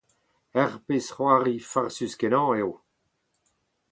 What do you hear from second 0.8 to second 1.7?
pezh-c'hoari